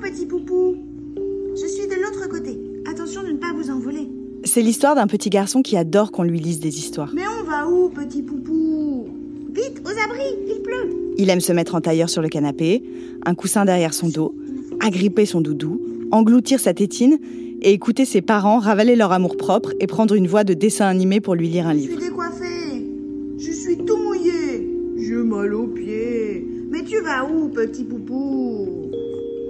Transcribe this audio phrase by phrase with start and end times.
[0.00, 0.76] Petit poupou
[1.54, 2.58] Je suis de l'autre côté.
[2.90, 4.08] Attention de ne pas vous envoler.
[4.44, 7.12] C'est l'histoire d'un petit garçon qui adore qu'on lui lise des histoires.
[7.14, 9.06] Mais on va où, petit poupou?
[9.52, 11.14] Vite, aux abris, il pleut.
[11.18, 12.82] Il aime se mettre en tailleur sur le canapé,
[13.24, 14.34] un coussin derrière son dos,
[14.80, 15.80] agripper son doudou,
[16.12, 17.18] engloutir sa tétine
[17.62, 21.34] et écouter ses parents ravaler leur amour-propre et prendre une voix de dessin animé pour
[21.34, 21.98] lui lire un Je livre.
[22.00, 22.86] suis décoiffée.
[23.38, 24.68] Je suis tout mouillé.
[24.98, 26.46] J'ai mal aux pieds.
[26.70, 28.55] Mais tu vas où, petit poupou?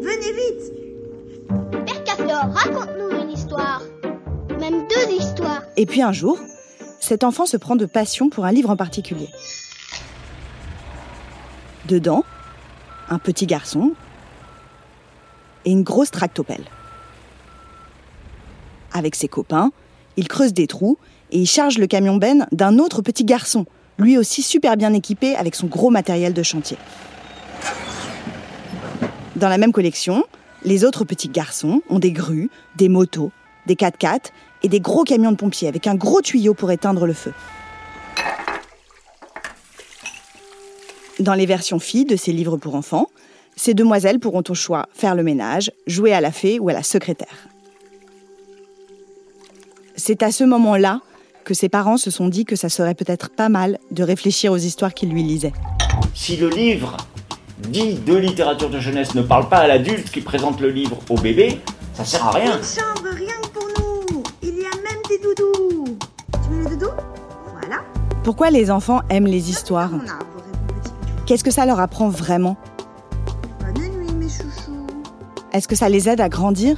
[0.06, 1.84] Venez vite.
[1.84, 3.82] Père Caflor, raconte-nous une histoire.
[4.60, 5.62] Même deux histoires.
[5.76, 6.38] Et puis un jour,
[7.00, 9.28] cet enfant se prend de passion pour un livre en particulier.
[11.88, 12.24] Dedans,
[13.08, 13.94] un petit garçon
[15.64, 16.66] et une grosse tractopelle.
[18.92, 19.72] Avec ses copains,
[20.16, 20.98] il creuse des trous
[21.32, 23.66] et il charge le camion Ben d'un autre petit garçon,
[23.98, 26.78] lui aussi super bien équipé avec son gros matériel de chantier.
[29.36, 30.24] Dans la même collection,
[30.64, 33.32] les autres petits garçons ont des grues, des motos,
[33.66, 34.30] des 4x4
[34.62, 37.34] et des gros camions de pompiers avec un gros tuyau pour éteindre le feu.
[41.20, 43.08] Dans les versions filles de ces livres pour enfants,
[43.56, 46.82] ces demoiselles pourront au choix faire le ménage, jouer à la fée ou à la
[46.82, 47.48] secrétaire.
[49.96, 51.02] C'est à ce moment-là
[51.44, 54.56] que ses parents se sont dit que ça serait peut-être pas mal de réfléchir aux
[54.56, 55.52] histoires qu'ils lui lisaient.
[56.14, 56.96] Si le livre
[57.58, 61.16] dit de littérature de jeunesse ne parle pas à l'adulte qui présente le livre au
[61.16, 61.60] bébé,
[61.94, 62.58] ça sert à rien.
[62.58, 64.22] Une chambre rien que pour nous.
[64.42, 65.96] Il y a même des doudous.
[66.32, 66.90] Tu veux le doudou
[67.60, 67.82] Voilà.
[68.22, 69.90] Pourquoi les enfants aiment les histoires?
[71.26, 72.56] Qu'est-ce que ça leur apprend vraiment?
[73.60, 74.86] Bonne nuit, mes chouchous.
[75.52, 76.76] Est-ce que ça les aide à grandir?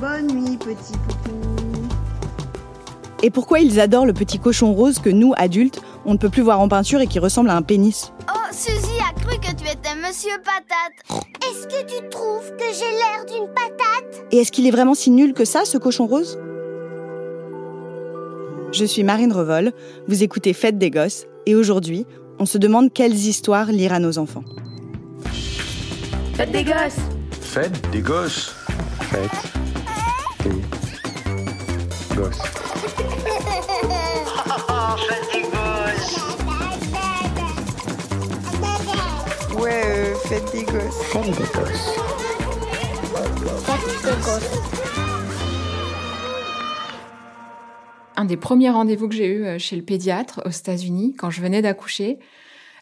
[0.00, 1.36] Bonne nuit, petit poupou.
[3.22, 6.42] Et pourquoi ils adorent le petit cochon rose que nous, adultes, on ne peut plus
[6.42, 8.12] voir en peinture et qui ressemble à un pénis?
[8.28, 8.91] Oh, Suzy
[10.02, 11.22] Monsieur Patate.
[11.46, 14.24] Est-ce que tu trouves que j'ai l'air d'une patate?
[14.32, 16.40] Et est-ce qu'il est vraiment si nul que ça, ce cochon rose?
[18.72, 19.72] Je suis Marine Revol,
[20.08, 22.04] vous écoutez Fête des Gosses, et aujourd'hui,
[22.40, 24.44] on se demande quelles histoires lire à nos enfants.
[26.34, 26.98] Faites des gosses
[27.40, 28.56] Fête des gosses.
[29.02, 29.30] Fête
[32.10, 32.42] des gosses.
[40.32, 41.98] fête des gosses.
[48.16, 51.42] Un des premiers rendez-vous que j'ai eu euh, chez le pédiatre aux États-Unis, quand je
[51.42, 52.18] venais d'accoucher,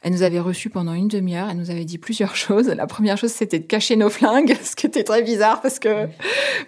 [0.02, 1.48] elle nous avait reçus pendant une demi-heure.
[1.50, 2.68] Elle nous avait dit plusieurs choses.
[2.68, 6.06] La première chose, c'était de cacher nos flingues, ce qui était très bizarre parce que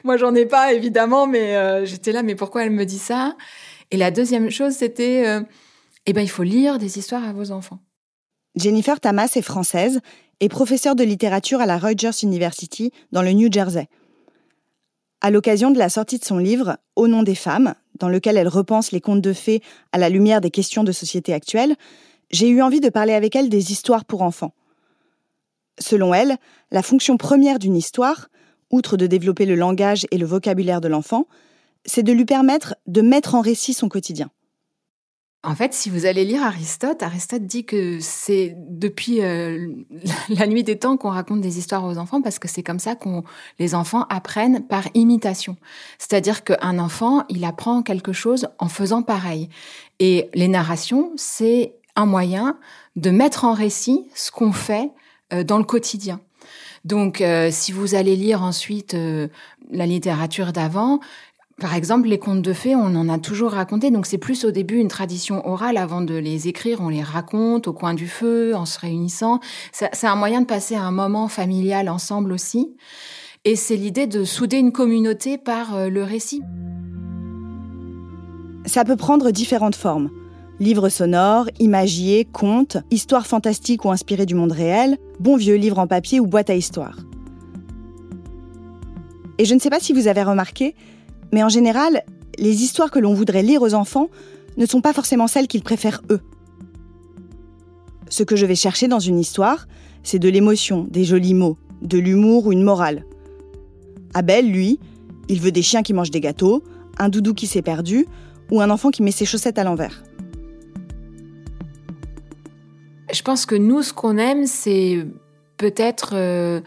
[0.02, 3.36] moi, j'en ai pas, évidemment, mais euh, j'étais là, mais pourquoi elle me dit ça?
[3.92, 5.42] Et la deuxième chose, c'était, euh,
[6.06, 7.78] eh ben, il faut lire des histoires à vos enfants.
[8.54, 10.00] Jennifer Tamas est française
[10.40, 13.88] et professeure de littérature à la Rutgers University dans le New Jersey.
[15.22, 18.48] À l'occasion de la sortie de son livre Au nom des femmes, dans lequel elle
[18.48, 21.76] repense les contes de fées à la lumière des questions de société actuelles,
[22.30, 24.52] j'ai eu envie de parler avec elle des histoires pour enfants.
[25.78, 26.36] Selon elle,
[26.70, 28.28] la fonction première d'une histoire,
[28.70, 31.26] outre de développer le langage et le vocabulaire de l'enfant,
[31.86, 34.30] c'est de lui permettre de mettre en récit son quotidien.
[35.44, 39.74] En fait, si vous allez lire Aristote, Aristote dit que c'est depuis euh,
[40.28, 42.94] la nuit des temps qu'on raconte des histoires aux enfants parce que c'est comme ça
[42.94, 43.24] qu'on
[43.58, 45.56] les enfants apprennent par imitation.
[45.98, 49.48] C'est-à-dire qu'un enfant, il apprend quelque chose en faisant pareil.
[49.98, 52.56] Et les narrations, c'est un moyen
[52.94, 54.90] de mettre en récit ce qu'on fait
[55.32, 56.20] euh, dans le quotidien.
[56.84, 58.96] Donc, euh, si vous allez lire ensuite
[59.70, 61.00] la littérature d'avant,
[61.62, 64.50] Par exemple, les contes de fées, on en a toujours raconté, donc c'est plus au
[64.50, 65.76] début une tradition orale.
[65.76, 69.38] Avant de les écrire, on les raconte au coin du feu, en se réunissant.
[69.70, 72.74] C'est un moyen de passer un moment familial ensemble aussi.
[73.44, 76.42] Et c'est l'idée de souder une communauté par euh, le récit.
[78.66, 80.10] Ça peut prendre différentes formes.
[80.58, 85.86] Livres sonores, imagiers, contes, histoires fantastiques ou inspirées du monde réel, bons vieux livres en
[85.86, 86.98] papier ou boîtes à histoires.
[89.38, 90.74] Et je ne sais pas si vous avez remarqué,
[91.32, 92.02] mais en général,
[92.38, 94.08] les histoires que l'on voudrait lire aux enfants
[94.56, 96.20] ne sont pas forcément celles qu'ils préfèrent eux.
[98.08, 99.66] Ce que je vais chercher dans une histoire,
[100.02, 103.04] c'est de l'émotion, des jolis mots, de l'humour ou une morale.
[104.14, 104.78] Abel, lui,
[105.28, 106.62] il veut des chiens qui mangent des gâteaux,
[106.98, 108.06] un doudou qui s'est perdu
[108.50, 110.02] ou un enfant qui met ses chaussettes à l'envers.
[113.12, 115.06] Je pense que nous, ce qu'on aime, c'est
[115.56, 116.60] peut-être euh,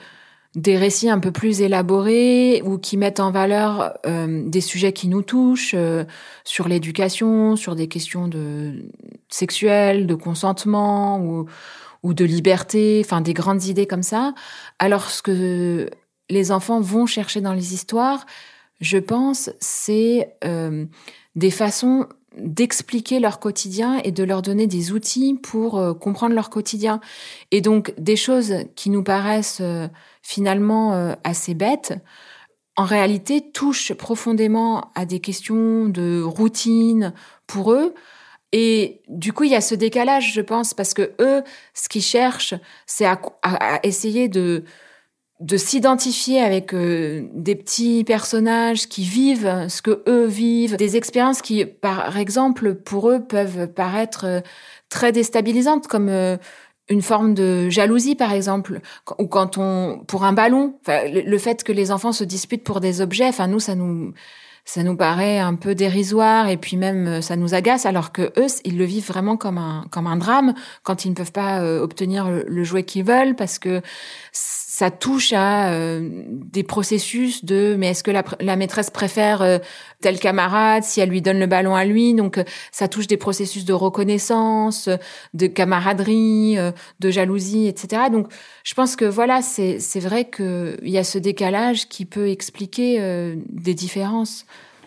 [0.56, 5.10] des récits un peu plus élaborés ou qui mettent en valeur euh, des sujets qui
[5.10, 6.06] nous touchent euh,
[6.46, 8.86] sur l'éducation, sur des questions de
[9.28, 11.46] sexuelles, de consentement ou,
[12.04, 14.34] ou de liberté, enfin des grandes idées comme ça.
[14.80, 15.90] Alors ce que
[16.30, 18.26] les enfants vont chercher dans les histoires,
[18.80, 20.86] je pense, c'est euh,
[21.36, 26.50] des façons d'expliquer leur quotidien et de leur donner des outils pour euh, comprendre leur
[26.50, 27.00] quotidien.
[27.52, 29.88] Et donc des choses qui nous paraissent euh,
[30.22, 31.94] finalement euh, assez bêtes,
[32.78, 37.14] en réalité touchent profondément à des questions de routine
[37.48, 37.94] pour eux.
[38.52, 41.44] Et du coup, il y a ce décalage, je pense, parce que eux,
[41.74, 42.54] ce qu'ils cherchent,
[42.86, 44.64] c'est à, à, essayer de
[45.42, 51.42] de s'identifier avec euh, des petits personnages qui vivent ce que eux vivent, des expériences
[51.42, 54.42] qui, par exemple, pour eux peuvent paraître euh,
[54.90, 56.38] très déstabilisantes, comme euh,
[56.88, 58.80] une forme de jalousie, par exemple,
[59.20, 62.80] ou quand on, pour un ballon, le, le, fait que les enfants se disputent pour
[62.80, 64.14] des objets, enfin nous, ça nous
[64.66, 68.34] ça nous paraît un peu dérisoire et puis même euh, ça nous agace alors que
[68.38, 71.62] eux ils le vivent vraiment comme un comme un drame quand ils ne peuvent pas
[71.62, 73.82] euh, obtenir le, jouet qu'ils veulent parce que
[74.76, 79.62] ça touche à euh, des processus de mais est-ce que la, maîtresse préfère
[80.02, 82.14] tel camarade si elle lui donne le ballon à lui?
[82.14, 84.90] Donc ça touche des processus de reconnaissance
[85.34, 86.58] de camaraderie
[87.00, 88.28] de jalousie etc donc
[88.64, 92.30] je pense que voilà c'est c'est vrai que il y a ce décalage qui peut
[92.30, 93.00] expliquer
[93.50, 94.46] des différences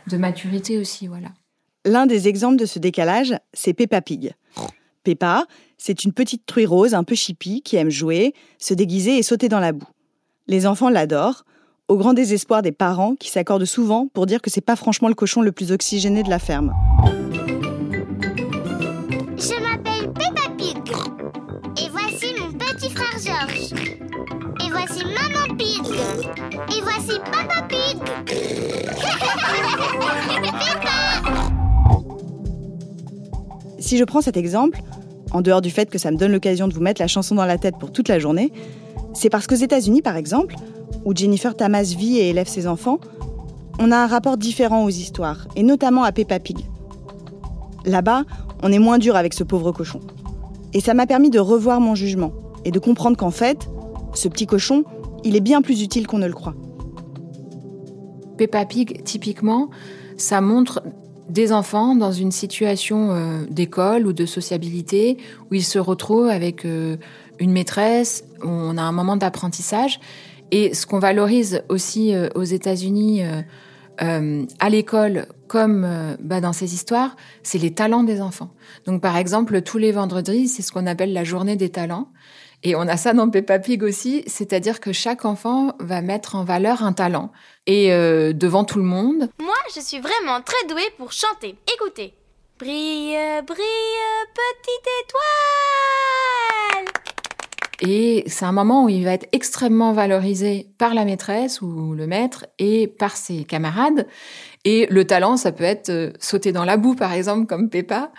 [0.08, 1.28] de maturité aussi, voilà.
[1.84, 4.32] L'un des exemples de ce décalage, c'est Peppa Pig.
[5.04, 5.46] Peppa,
[5.78, 9.48] c'est une petite truie rose un peu chippie qui aime jouer, se déguiser et sauter
[9.48, 9.88] dans la boue.
[10.48, 11.44] Les enfants l'adorent,
[11.86, 15.14] au grand désespoir des parents qui s'accordent souvent pour dire que c'est pas franchement le
[15.14, 16.74] cochon le plus oxygéné de la ferme.
[19.36, 20.76] Je m'appelle Peppa Pig.
[21.80, 23.72] Et voici mon petit frère Georges.
[24.66, 25.80] Et voici Maman Pig.
[26.76, 27.96] Et voici Papa Pig.
[33.80, 34.82] Si je prends cet exemple,
[35.32, 37.44] en dehors du fait que ça me donne l'occasion de vous mettre la chanson dans
[37.44, 38.52] la tête pour toute la journée,
[39.14, 40.54] c'est parce qu'aux États-Unis, par exemple,
[41.04, 42.98] où Jennifer Tamas vit et élève ses enfants,
[43.78, 46.58] on a un rapport différent aux histoires, et notamment à Peppa Pig.
[47.84, 48.24] Là-bas,
[48.62, 50.00] on est moins dur avec ce pauvre cochon.
[50.74, 52.32] Et ça m'a permis de revoir mon jugement,
[52.64, 53.68] et de comprendre qu'en fait,
[54.14, 54.84] ce petit cochon,
[55.24, 56.54] il est bien plus utile qu'on ne le croit.
[58.36, 59.68] Peppa Pig, typiquement,
[60.16, 60.82] ça montre
[61.28, 65.18] des enfants dans une situation euh, d'école ou de sociabilité
[65.50, 66.96] où ils se retrouvent avec euh,
[67.38, 70.00] une maîtresse, où on a un moment d'apprentissage.
[70.50, 73.22] Et ce qu'on valorise aussi euh, aux États-Unis
[74.00, 78.50] à l'école comme bah, dans ces histoires, c'est les talents des enfants.
[78.86, 82.08] Donc par exemple, tous les vendredis, c'est ce qu'on appelle la journée des talents.
[82.62, 86.44] Et on a ça dans Peppa Pig aussi, c'est-à-dire que chaque enfant va mettre en
[86.44, 87.30] valeur un talent.
[87.66, 89.30] Et euh, devant tout le monde.
[89.40, 91.56] Moi, je suis vraiment très douée pour chanter.
[91.74, 92.14] Écoutez.
[92.58, 93.64] Brille, brille,
[94.34, 95.38] petite étoile
[97.80, 102.06] et c'est un moment où il va être extrêmement valorisé par la maîtresse ou le
[102.08, 104.08] maître et par ses camarades.
[104.64, 108.10] Et le talent, ça peut être euh, sauter dans la boue, par exemple, comme Peppa.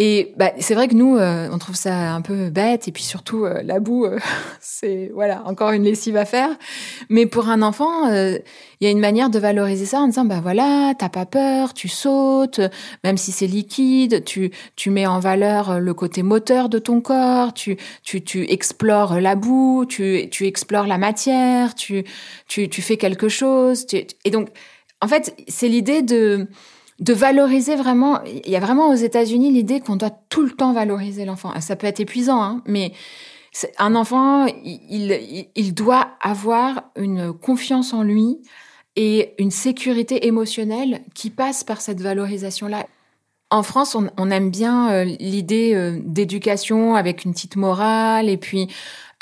[0.00, 3.04] Et bah, c'est vrai que nous, euh, on trouve ça un peu bête, et puis
[3.04, 4.18] surtout euh, la boue, euh,
[4.60, 6.50] c'est voilà encore une lessive à faire.
[7.10, 8.42] Mais pour un enfant, il
[8.80, 11.86] y a une manière de valoriser ça en disant bah voilà, t'as pas peur, tu
[11.88, 12.60] sautes,
[13.04, 17.54] même si c'est liquide, tu tu mets en valeur le côté moteur de ton corps,
[17.54, 22.02] tu tu tu explores la boue, tu tu explores la matière, tu
[22.48, 23.86] tu tu fais quelque chose.
[23.92, 24.48] et donc
[25.00, 26.48] en fait, c'est l'idée de
[27.00, 28.20] de valoriser vraiment.
[28.24, 31.50] Il y a vraiment aux États-Unis l'idée qu'on doit tout le temps valoriser l'enfant.
[31.54, 32.92] Ah, ça peut être épuisant, hein, mais
[33.78, 38.38] un enfant, il, doit avoir une confiance en lui
[38.96, 42.86] et une sécurité émotionnelle qui passe par cette valorisation-là.
[43.50, 48.68] En France, on, aime bien euh, l'idée euh, d'éducation avec une petite morale et puis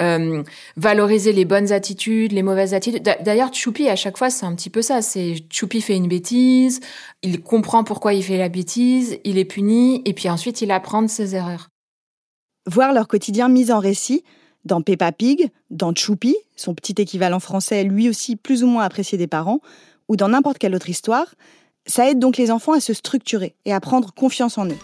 [0.03, 0.43] euh,
[0.77, 3.03] valoriser les bonnes attitudes, les mauvaises attitudes.
[3.25, 5.01] D'ailleurs, Choupi, à chaque fois, c'est un petit peu ça.
[5.01, 6.81] C'est Choupi fait une bêtise,
[7.23, 11.03] il comprend pourquoi il fait la bêtise, il est puni, et puis ensuite il apprend
[11.03, 11.69] de ses erreurs.
[12.67, 14.25] Voir leur quotidien mis en récit,
[14.65, 19.19] dans Peppa Pig, dans Choupi, son petit équivalent français lui aussi plus ou moins apprécié
[19.19, 19.61] des parents,
[20.09, 21.35] ou dans n'importe quelle autre histoire,
[21.87, 24.79] ça aide donc les enfants à se structurer et à prendre confiance en eux.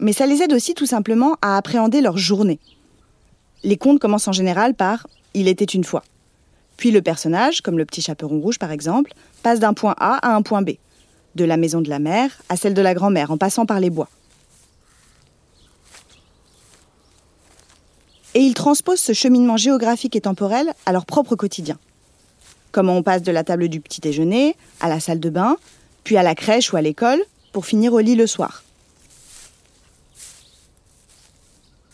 [0.00, 2.58] Mais ça les aide aussi tout simplement à appréhender leur journée.
[3.64, 6.04] Les contes commencent en général par Il était une fois.
[6.76, 9.12] Puis le personnage, comme le petit chaperon rouge par exemple,
[9.42, 10.72] passe d'un point A à un point B,
[11.34, 13.90] de la maison de la mère à celle de la grand-mère en passant par les
[13.90, 14.08] bois.
[18.34, 21.78] Et ils transposent ce cheminement géographique et temporel à leur propre quotidien.
[22.70, 25.56] Comment on passe de la table du petit déjeuner à la salle de bain,
[26.04, 27.20] puis à la crèche ou à l'école,
[27.52, 28.62] pour finir au lit le soir.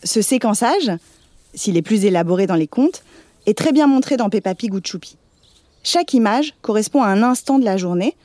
[0.05, 0.91] Ce séquençage,
[1.55, 3.03] s'il est plus élaboré dans les contes,
[3.47, 5.17] est très bien montré dans Peppa Pig ou Choupi.
[5.83, 8.15] Chaque image correspond à un instant de la journée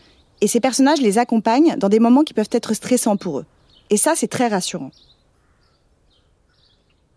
[0.40, 3.46] et ces personnages les accompagnent dans des moments qui peuvent être stressants pour eux.
[3.88, 4.90] Et ça, c'est très rassurant.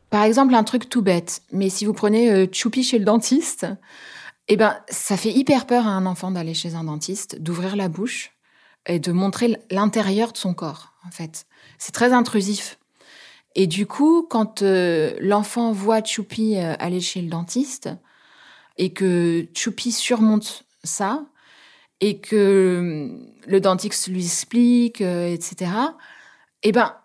[0.10, 3.66] Par exemple, un truc tout bête, mais si vous prenez euh, Choupi chez le dentiste,
[4.48, 7.90] eh ben, ça fait hyper peur à un enfant d'aller chez un dentiste, d'ouvrir la
[7.90, 8.32] bouche
[8.86, 11.46] et de montrer l'intérieur de son corps, en fait.
[11.80, 12.78] C'est très intrusif.
[13.56, 17.90] Et du coup, quand euh, l'enfant voit Choupi euh, aller chez le dentiste
[18.78, 21.24] et que Choupi surmonte ça
[22.02, 25.72] et que euh, le dentiste lui explique, etc.
[26.64, 26.96] Eh ben,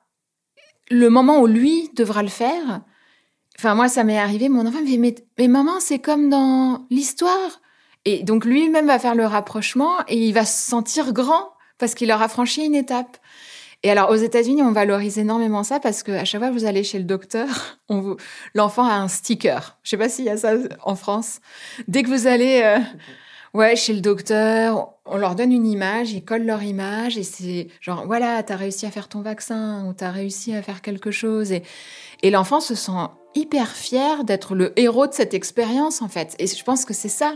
[0.90, 2.80] le moment où lui devra le faire,
[3.58, 6.86] enfin moi ça m'est arrivé, mon enfant me dit mais, mais maman c'est comme dans
[6.90, 7.60] l'histoire.
[8.06, 12.10] Et donc lui-même va faire le rapprochement et il va se sentir grand parce qu'il
[12.10, 13.18] aura franchi une étape.
[13.84, 16.64] Et alors, aux États-Unis, on valorise énormément ça parce que à chaque fois que vous
[16.64, 17.78] allez chez le docteur,
[18.54, 19.78] l'enfant a un sticker.
[19.84, 21.40] Je sais pas s'il y a ça en France.
[21.86, 22.80] Dès que vous allez, euh,
[23.54, 27.68] ouais, chez le docteur, on leur donne une image, ils collent leur image et c'est
[27.80, 31.52] genre, voilà, t'as réussi à faire ton vaccin ou t'as réussi à faire quelque chose.
[31.52, 31.62] Et,
[32.24, 33.06] l'enfant se sent
[33.36, 36.34] hyper fier d'être le héros de cette expérience, en fait.
[36.40, 37.34] Et je pense que c'est ça.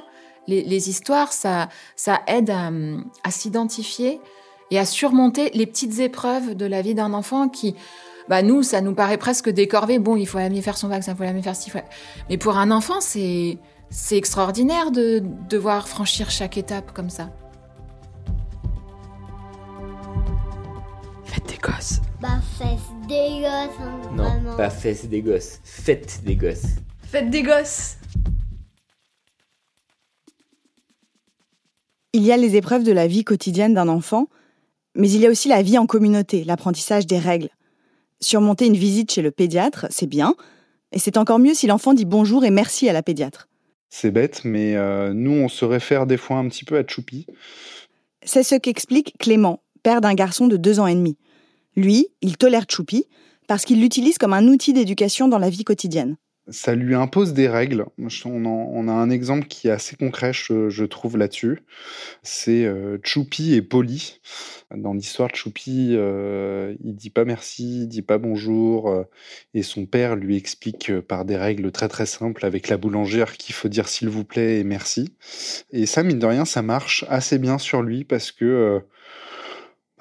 [0.48, 4.20] Les, histoires, ça, ça aide à s'identifier
[4.72, 7.74] et à surmonter les petites épreuves de la vie d'un enfant qui,
[8.30, 9.98] bah nous, ça nous paraît presque décorvé.
[9.98, 11.70] Bon, il faut aller faire son vaccin, il faut aller faire ci,
[12.30, 13.58] Mais pour un enfant, c'est
[13.90, 17.30] c'est extraordinaire de devoir franchir chaque étape comme ça.
[21.24, 22.00] Faites des gosses.
[22.22, 23.76] Bah, faites des gosses.
[23.78, 25.60] Hein, non, pas faites des gosses.
[25.64, 26.76] Faites des gosses.
[27.02, 27.98] Faites des gosses.
[32.14, 34.28] Il y a les épreuves de la vie quotidienne d'un enfant
[34.94, 37.50] mais il y a aussi la vie en communauté, l'apprentissage des règles.
[38.20, 40.34] Surmonter une visite chez le pédiatre, c'est bien,
[40.92, 43.48] et c'est encore mieux si l'enfant dit bonjour et merci à la pédiatre.
[43.88, 47.26] C'est bête, mais euh, nous, on se réfère des fois un petit peu à Choupi.
[48.22, 51.18] C'est ce qu'explique Clément, père d'un garçon de deux ans et demi.
[51.76, 53.06] Lui, il tolère Choupi
[53.48, 56.16] parce qu'il l'utilise comme un outil d'éducation dans la vie quotidienne
[56.48, 57.86] ça lui impose des règles.
[58.24, 61.62] On, a un exemple qui est assez concret, je, trouve, là-dessus.
[62.22, 64.20] C'est euh, Choupi et Polly.
[64.74, 69.04] Dans l'histoire de Choupi, euh, il dit pas merci, il dit pas bonjour, euh,
[69.54, 73.36] et son père lui explique euh, par des règles très très simples avec la boulangère
[73.36, 75.14] qu'il faut dire s'il vous plaît et merci.
[75.72, 78.82] Et ça, mine de rien, ça marche assez bien sur lui parce que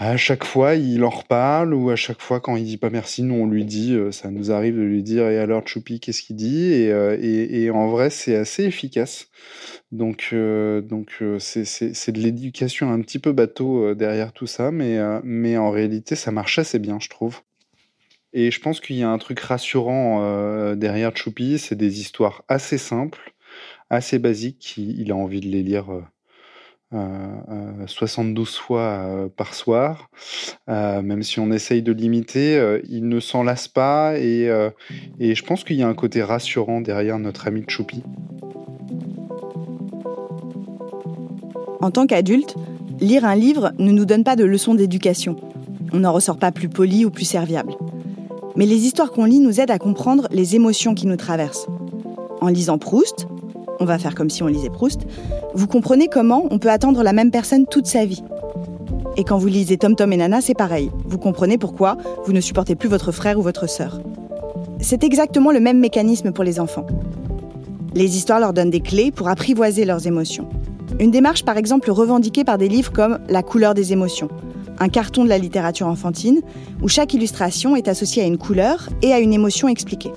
[0.03, 3.22] à chaque fois, il en reparle ou à chaque fois, quand il dit pas merci,
[3.22, 6.24] nous on lui dit, euh, ça nous arrive de lui dire, et alors Choupi, qu'est-ce
[6.24, 6.74] qu'il dit?
[6.74, 9.27] Et, euh, et, en vrai, c'est assez efficace.
[9.91, 15.55] Donc, euh, donc c'est de l'éducation un petit peu bateau derrière tout ça, mais, mais
[15.58, 17.41] en réalité, ça marche assez bien, je trouve.
[18.34, 22.79] Et je pense qu'il y a un truc rassurant derrière Choupi, c'est des histoires assez
[22.79, 23.36] simples,
[23.91, 25.91] assez basiques, il a envie de les lire
[26.91, 30.10] 72 euh, euh, fois euh, par soir.
[30.67, 34.50] même si on essaye de limiter, il ne s'en lasse pas et,
[35.19, 38.03] et je pense qu'il y a un côté rassurant derrière notre ami Choupi.
[41.81, 42.55] En tant qu'adulte,
[43.00, 45.36] lire un livre ne nous donne pas de leçons d'éducation.
[45.93, 47.74] On n'en ressort pas plus poli ou plus serviable.
[48.55, 51.67] Mais les histoires qu'on lit nous aident à comprendre les émotions qui nous traversent.
[52.41, 53.27] En lisant Proust,
[53.81, 55.01] on va faire comme si on lisait Proust,
[55.55, 58.23] vous comprenez comment on peut attendre la même personne toute sa vie.
[59.17, 60.91] Et quand vous lisez Tom Tom et Nana, c'est pareil.
[61.05, 64.00] Vous comprenez pourquoi vous ne supportez plus votre frère ou votre sœur.
[64.79, 66.85] C'est exactement le même mécanisme pour les enfants.
[67.93, 70.47] Les histoires leur donnent des clés pour apprivoiser leurs émotions.
[71.00, 74.29] Une démarche par exemple revendiquée par des livres comme La couleur des émotions,
[74.79, 76.41] un carton de la littérature enfantine
[76.81, 80.11] où chaque illustration est associée à une couleur et à une émotion expliquée.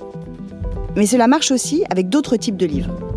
[0.95, 3.14] Mais cela marche aussi avec d'autres types de livres.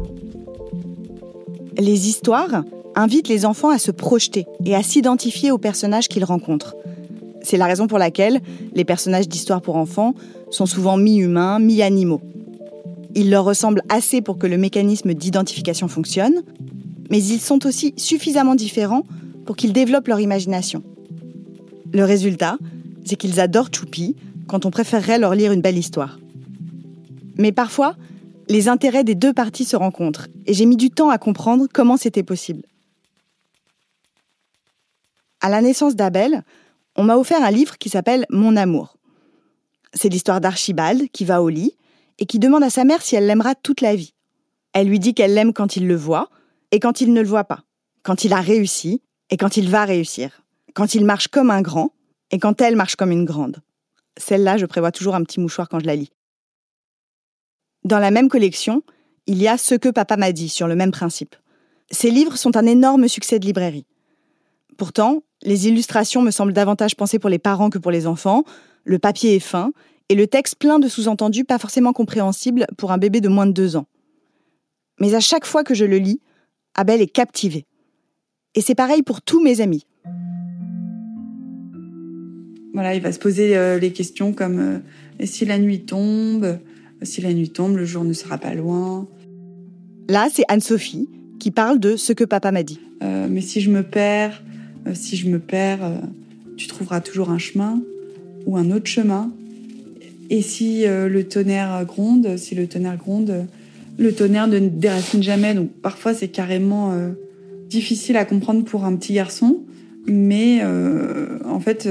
[1.79, 2.65] Les histoires
[2.97, 6.75] invitent les enfants à se projeter et à s'identifier aux personnages qu'ils rencontrent.
[7.41, 8.41] C'est la raison pour laquelle
[8.75, 10.15] les personnages d'histoires pour enfants
[10.51, 12.21] sont souvent mi-humains, mi-animaux.
[13.15, 16.43] Ils leur ressemblent assez pour que le mécanisme d'identification fonctionne,
[17.11, 19.05] mais ils sont aussi suffisamment différents
[19.47, 20.83] pour qu'ils développent leur imagination.
[21.93, 22.59] Le résultat,
[23.05, 24.17] c'est qu'ils adorent Choupi
[24.49, 26.19] quand on préférerait leur lire une belle histoire.
[27.39, 27.95] Mais parfois,
[28.49, 31.97] les intérêts des deux parties se rencontrent, et j'ai mis du temps à comprendre comment
[31.97, 32.63] c'était possible.
[35.41, 36.43] À la naissance d'Abel,
[36.97, 38.97] on m'a offert un livre qui s'appelle Mon amour.
[39.95, 41.75] C'est l'histoire d'Archibald qui va au lit
[42.19, 44.15] et qui demande à sa mère si elle l'aimera toute la vie.
[44.73, 46.29] Elle lui dit qu'elle l'aime quand il le voit
[46.73, 47.63] et quand il ne le voit pas,
[48.03, 49.01] quand il a réussi
[49.31, 50.43] et quand il va réussir,
[50.75, 51.93] quand il marche comme un grand
[52.31, 53.63] et quand elle marche comme une grande.
[54.17, 56.11] Celle-là, je prévois toujours un petit mouchoir quand je la lis.
[57.85, 58.83] Dans la même collection,
[59.27, 61.37] il y a Ce que papa m'a dit sur le même principe.
[61.91, 63.87] Ces livres sont un énorme succès de librairie.
[64.77, 68.45] Pourtant, les illustrations me semblent davantage pensées pour les parents que pour les enfants,
[68.85, 69.73] le papier est fin,
[70.09, 73.53] et le texte plein de sous-entendus pas forcément compréhensibles pour un bébé de moins de
[73.53, 73.87] deux ans.
[75.01, 76.21] Mais à chaque fois que je le lis,
[76.75, 77.67] Abel est captivé.
[78.55, 79.85] Et c'est pareil pour tous mes amis.
[82.73, 84.79] Voilà, il va se poser euh, les questions comme euh,
[85.19, 86.59] et si la nuit tombe?
[87.03, 89.07] Si la nuit tombe, le jour ne sera pas loin.
[90.09, 92.81] Là, c'est Anne-Sophie qui parle de ce que papa m'a dit.
[93.03, 94.43] Euh, mais si je me perds,
[94.95, 96.01] si je me perds,
[96.57, 97.81] tu trouveras toujours un chemin
[98.47, 99.31] ou un autre chemin.
[100.31, 103.47] Et si le tonnerre gronde, si le tonnerre gronde,
[103.99, 105.55] le tonnerre ne déracine jamais.
[105.55, 106.95] Donc parfois c'est carrément
[107.69, 109.61] difficile à comprendre pour un petit garçon,
[110.07, 110.63] mais
[111.45, 111.87] en fait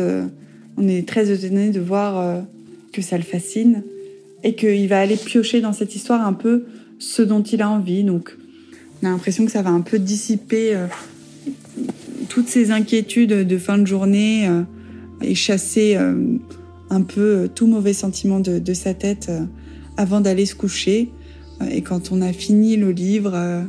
[0.77, 2.41] on est très étonné de voir euh,
[2.93, 3.83] que ça le fascine
[4.43, 6.65] et qu'il va aller piocher dans cette histoire un peu
[6.99, 8.03] ce dont il a envie.
[8.03, 8.37] Donc,
[9.01, 10.87] on a l'impression que ça va un peu dissiper euh,
[12.29, 14.63] toutes ces inquiétudes de fin de journée euh,
[15.21, 15.97] et chasser
[16.89, 19.31] un peu tout mauvais sentiment de, sa tête
[19.97, 21.09] avant d'aller se coucher.
[21.71, 23.65] Et quand on a fini le livre,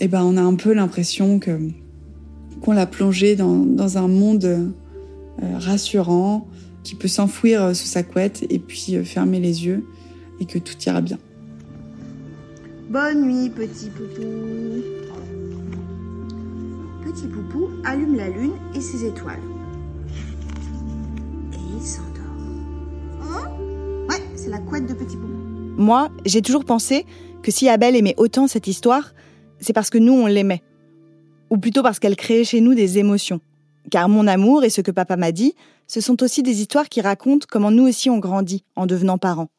[0.00, 4.72] eh ben, on a un peu l'impression qu'on l'a plongé dans, dans un monde
[5.42, 6.46] euh, rassurant,
[6.82, 9.84] qui peut s'enfouir euh, sous sa couette et puis euh, fermer les yeux
[10.40, 11.18] et que tout ira bien.
[12.90, 14.82] Bonne nuit, petit poupou.
[17.04, 19.40] Petit poupou allume la lune et ses étoiles.
[21.52, 22.08] Et il s'endort.
[23.22, 23.50] Hein?
[24.08, 25.28] Ouais, c'est la couette de petit poupou.
[25.76, 27.06] Moi, j'ai toujours pensé
[27.42, 29.14] que si Abel aimait autant cette histoire,
[29.60, 30.62] c'est parce que nous, on l'aimait.
[31.50, 33.40] Ou plutôt parce qu'elle créait chez nous des émotions.
[33.90, 35.54] Car mon amour et ce que papa m'a dit,
[35.92, 39.50] ce sont aussi des histoires qui racontent comment nous aussi on grandit en devenant parents.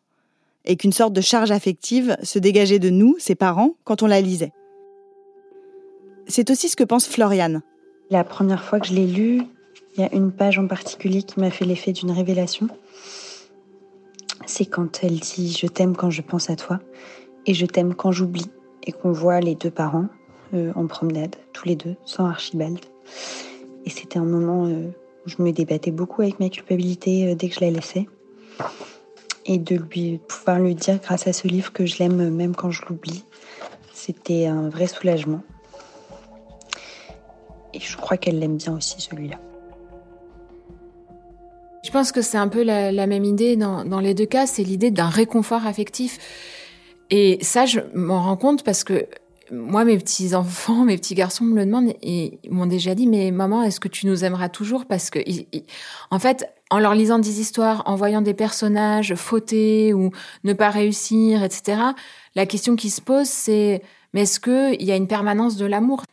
[0.66, 4.20] Et qu'une sorte de charge affective se dégageait de nous, ses parents, quand on la
[4.20, 4.52] lisait.
[6.26, 7.62] C'est aussi ce que pense Floriane.
[8.10, 9.44] La première fois que je l'ai lu,
[9.94, 12.68] il y a une page en particulier qui m'a fait l'effet d'une révélation.
[14.48, 16.80] C'est quand elle dit Je t'aime quand je pense à toi
[17.46, 18.50] et je t'aime quand j'oublie
[18.88, 20.08] et qu'on voit les deux parents
[20.56, 22.80] euh, en promenade, tous les deux, sans Archibald.
[23.86, 24.90] Et c'était un moment euh,
[25.26, 28.08] je me débattais beaucoup avec ma culpabilité euh, dès que je la laissais.
[29.46, 32.72] Et de lui pouvoir lui dire grâce à ce livre que je l'aime même quand
[32.72, 33.26] je l'oublie,
[33.94, 35.42] c'était un vrai soulagement.
[37.74, 39.40] Et je crois qu'elle l'aime bien aussi celui-là.
[41.84, 44.90] Je pense que c'est un peu la, même idée dans, les deux cas, c'est l'idée
[44.90, 46.18] d'un réconfort affectif.
[47.10, 49.08] Et ça, je m'en rends compte parce que
[49.52, 53.08] moi, mes petits enfants, mes petits garçons me le demandent et ils m'ont déjà dit,
[53.08, 54.86] mais maman, est-ce que tu nous aimeras toujours?
[54.86, 55.20] Parce que,
[56.12, 60.12] en fait, en leur lisant des histoires, en voyant des personnages fauter ou
[60.44, 61.82] ne pas réussir, etc.,
[62.36, 63.82] la question qui se pose, c'est,
[64.14, 66.04] mais est-ce qu'il y a une permanence de l'amour?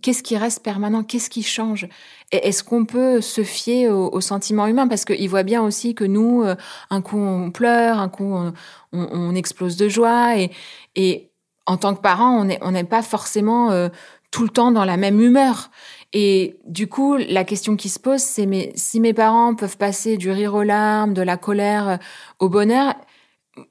[0.00, 1.04] Qu'est-ce qui reste permanent?
[1.04, 1.88] Qu'est-ce qui change?
[2.32, 4.88] Est-ce qu'on peut se fier au, sentiment humain?
[4.88, 6.56] Parce qu'ils voient bien aussi que nous, euh,
[6.90, 8.52] un coup on pleure, un coup on,
[8.92, 10.50] on explose de joie, et,
[10.96, 11.31] et
[11.66, 13.88] en tant que parent, on n'est pas forcément euh,
[14.30, 15.70] tout le temps dans la même humeur.
[16.12, 20.16] Et du coup, la question qui se pose, c'est mais si mes parents peuvent passer
[20.16, 21.96] du rire aux larmes, de la colère euh,
[22.38, 22.94] au bonheur,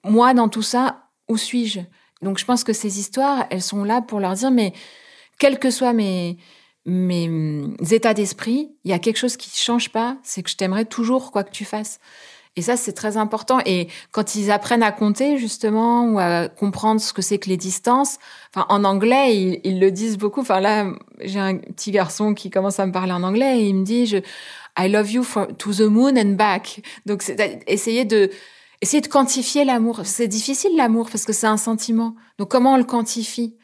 [0.04, 1.82] moi dans tout ça, où suis-je?
[2.21, 4.73] Donc je pense que ces histoires, elles sont là pour leur dire mais
[5.39, 6.38] quels que soient mes
[6.86, 10.56] mm, états d'esprit, il y a quelque chose qui ne change pas, c'est que je
[10.56, 11.99] t'aimerai toujours quoi que tu fasses.
[12.58, 13.60] Et ça, c'est très important.
[13.66, 17.56] Et quand ils apprennent à compter, justement, ou à comprendre ce que c'est que les
[17.56, 18.18] distances,
[18.54, 20.42] enfin, en anglais, ils, le disent beaucoup.
[20.42, 23.76] Enfin, là, j'ai un petit garçon qui commence à me parler en anglais et il
[23.76, 24.18] me dit, je,
[24.78, 25.26] I love you
[25.58, 26.82] to the moon and back.
[27.06, 28.30] Donc, c'est essayer de,
[28.82, 30.02] essayer de quantifier l'amour.
[30.04, 32.16] C'est difficile, l'amour, parce que c'est un sentiment.
[32.38, 33.56] Donc, comment on le quantifie?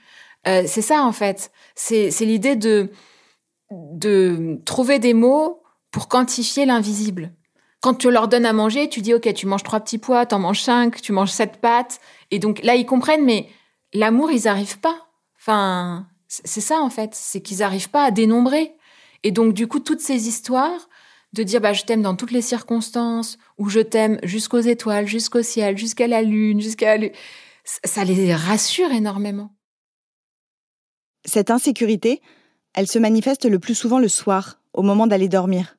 [0.47, 1.51] Euh, c'est ça, en fait.
[1.75, 2.89] C'est, c'est l'idée de,
[3.69, 7.33] de trouver des mots pour quantifier l'invisible.
[7.81, 10.39] Quand tu leur donnes à manger, tu dis, OK, tu manges trois petits pois, t'en
[10.39, 11.99] manges cinq, tu manges sept pâtes.
[12.31, 13.49] Et donc là, ils comprennent, mais
[13.93, 15.07] l'amour, ils n'arrivent pas.
[15.39, 17.11] Enfin, c'est ça, en fait.
[17.13, 18.73] C'est qu'ils n'arrivent pas à dénombrer.
[19.23, 20.89] Et donc, du coup, toutes ces histoires
[21.33, 25.43] de dire, bah, je t'aime dans toutes les circonstances, ou je t'aime jusqu'aux étoiles, jusqu'au
[25.43, 27.09] ciel, jusqu'à la lune, jusqu'à la...
[27.63, 29.53] Ça les rassure énormément.
[31.25, 32.21] Cette insécurité,
[32.73, 35.76] elle se manifeste le plus souvent le soir, au moment d'aller dormir.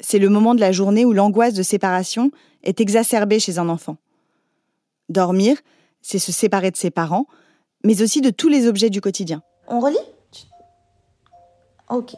[0.00, 2.30] C'est le moment de la journée où l'angoisse de séparation
[2.62, 3.96] est exacerbée chez un enfant.
[5.08, 5.56] Dormir,
[6.02, 7.26] c'est se séparer de ses parents,
[7.84, 9.42] mais aussi de tous les objets du quotidien.
[9.68, 9.96] On relit?
[11.90, 12.14] Ok.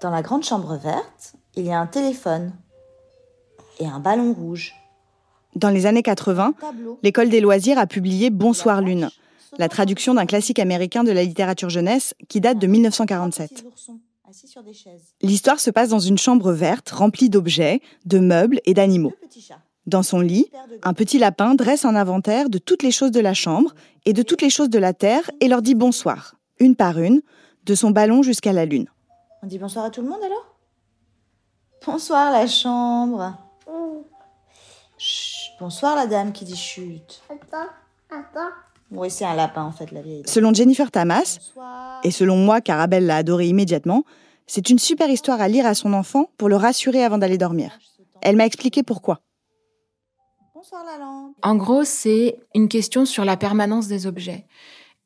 [0.00, 2.52] Dans la grande chambre verte, il y a un téléphone
[3.80, 4.74] et un ballon rouge.
[5.56, 6.54] Dans les années 80,
[7.02, 9.10] l'école des loisirs a publié Bonsoir Lune,
[9.58, 13.64] la traduction d'un classique américain de la littérature jeunesse qui date de 1947.
[15.22, 19.14] L'histoire se passe dans une chambre verte remplie d'objets, de meubles et d'animaux.
[19.86, 20.50] Dans son lit,
[20.82, 24.22] un petit lapin dresse un inventaire de toutes les choses de la chambre et de
[24.22, 27.22] toutes les choses de la terre et leur dit bonsoir, une par une,
[27.64, 28.86] de son ballon jusqu'à la lune.
[29.42, 30.56] On dit bonsoir à tout le monde alors?
[31.86, 33.34] Bonsoir la chambre.
[34.98, 37.22] Chut, bonsoir la dame qui dit chut.
[37.30, 37.70] Attends,
[38.10, 38.52] attends.
[38.90, 40.22] Oui, c'est un lapin en fait, la vieille.
[40.26, 41.38] Selon Jennifer Tamas,
[42.04, 44.04] et selon moi, car Abel l'a adoré immédiatement,
[44.46, 47.78] c'est une super histoire à lire à son enfant pour le rassurer avant d'aller dormir.
[48.22, 49.20] Elle m'a expliqué pourquoi.
[50.54, 51.36] Bonsoir la lampe.
[51.42, 54.46] En gros, c'est une question sur la permanence des objets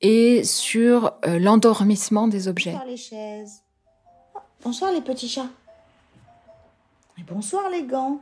[0.01, 2.73] et sur euh, l'endormissement des objets.
[2.73, 3.63] Bonsoir les chaises.
[4.35, 5.51] Oh, bonsoir les petits chats.
[7.19, 8.21] Et bonsoir les gants.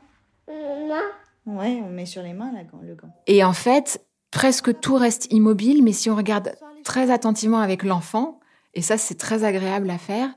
[1.46, 3.09] Ouais, on met sur les mains la le gant.
[3.27, 6.53] Et en fait, presque tout reste immobile, mais si on regarde
[6.85, 8.40] très attentivement avec l'enfant,
[8.75, 10.31] et ça c'est très agréable à faire,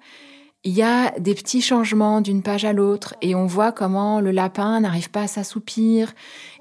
[0.65, 4.31] il y a des petits changements d'une page à l'autre et on voit comment le
[4.31, 6.13] lapin n'arrive pas à s'assoupir.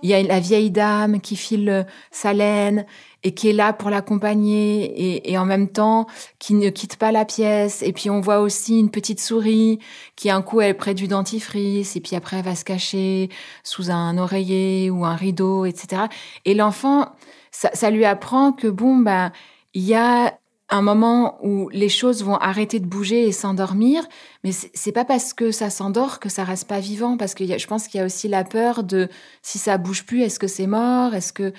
[0.02, 2.84] Il y a la vieille dame qui file sa laine
[3.24, 6.06] et qui est là pour l'accompagner et, et, en même temps
[6.38, 7.82] qui ne quitte pas la pièce.
[7.82, 9.78] Et puis on voit aussi une petite souris
[10.16, 13.28] qui un coup elle est près du dentifrice et puis après elle va se cacher
[13.62, 16.02] sous un oreiller ou un rideau, etc.
[16.44, 17.12] Et l'enfant,
[17.50, 19.32] ça, ça lui apprend que bon ben
[19.74, 20.34] il y a
[20.72, 24.06] un moment où les choses vont arrêter de bouger et s'endormir,
[24.42, 27.66] mais c'est pas parce que ça s'endort que ça reste pas vivant, parce que je
[27.66, 29.08] pense qu'il y a aussi la peur de
[29.42, 31.52] si ça bouge plus, est-ce que c'est mort, est-ce que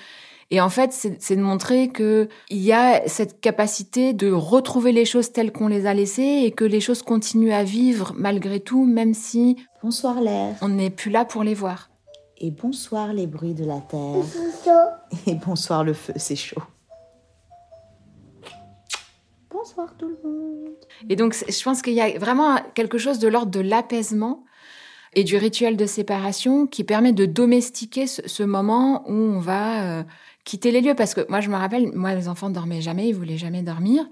[0.50, 5.04] et en fait, c'est de montrer que il y a cette capacité de retrouver les
[5.04, 8.84] choses telles qu'on les a laissées et que les choses continuent à vivre malgré tout,
[8.84, 11.90] même si bonsoir l'air, on n'est plus là pour les voir.
[12.38, 14.24] Et bonsoir les bruits de la terre.
[15.26, 16.62] Et bonsoir le feu, c'est chaud.
[19.50, 20.74] Bonsoir tout le monde.
[21.08, 24.44] Et donc, je pense qu'il y a vraiment quelque chose de l'ordre de l'apaisement
[25.14, 30.02] et du rituel de séparation qui permet de domestiquer ce, moment où on va euh,
[30.44, 30.94] quitter les lieux.
[30.94, 34.06] Parce que moi, je me rappelle, moi, les enfants dormaient jamais, ils voulaient jamais dormir.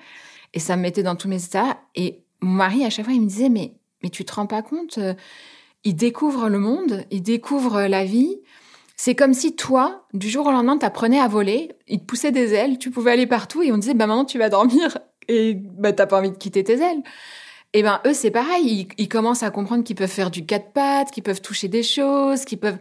[0.55, 1.79] Et ça me mettait dans tous mes états.
[1.95, 4.63] Et mon mari, à chaque fois, il me disait, mais, mais tu te rends pas
[4.63, 5.15] compte euh,
[5.85, 8.39] Ils découvrent le monde, ils découvrent la vie.
[8.97, 12.55] C'est comme si toi, du jour au lendemain, t'apprenais à voler, ils te poussaient des
[12.55, 15.93] ailes, tu pouvais aller partout et on disait, bah maintenant tu vas dormir et bah,
[15.93, 17.03] t'as pas envie de quitter tes ailes.
[17.75, 20.73] Et eh ben eux c'est pareil, ils, commencent à comprendre qu'ils peuvent faire du quatre
[20.73, 22.79] pattes, qu'ils peuvent toucher des choses, qu'ils peuvent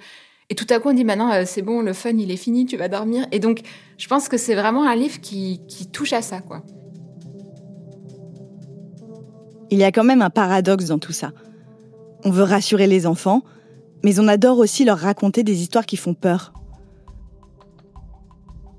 [0.52, 2.66] et tout à coup on dit maintenant euh, c'est bon le fun il est fini,
[2.66, 3.26] tu vas dormir.
[3.32, 3.62] Et donc
[3.98, 5.62] je pense que c'est vraiment un livre qui,
[5.94, 6.62] touche à ça quoi.
[9.70, 11.32] Il y a quand même un paradoxe dans tout ça.
[12.26, 13.44] On veut rassurer les enfants,
[14.04, 16.52] mais on adore aussi leur raconter des histoires qui font peur.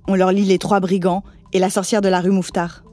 [0.06, 1.22] On leur lit Les Trois Brigands
[1.54, 2.84] et La sorcière de la rue Mouffetard.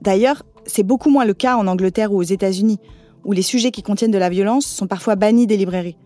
[0.00, 2.78] D'ailleurs, c'est beaucoup moins le cas en Angleterre ou aux États-Unis,
[3.26, 5.98] où les sujets qui contiennent de la violence sont parfois bannis des librairies.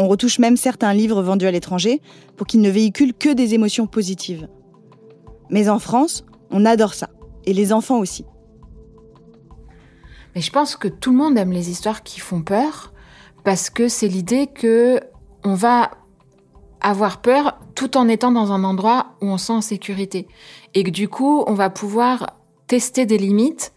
[0.00, 2.00] On retouche même certains livres vendus à l'étranger
[2.36, 4.46] pour qu'ils ne véhiculent que des émotions positives.
[5.50, 7.10] Mais en France, on adore ça,
[7.46, 8.24] et les enfants aussi.
[10.36, 12.92] Mais je pense que tout le monde aime les histoires qui font peur,
[13.42, 15.00] parce que c'est l'idée que
[15.42, 15.90] on va
[16.80, 20.28] avoir peur tout en étant dans un endroit où on sent en sécurité.
[20.74, 22.36] Et que du coup, on va pouvoir
[22.68, 23.72] tester des limites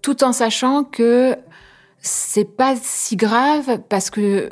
[0.00, 1.36] tout en sachant que
[1.98, 4.50] c'est pas si grave parce que